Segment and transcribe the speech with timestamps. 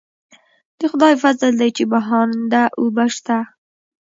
[0.79, 3.37] د خدای فضل دی چې بهانده اوبه شته.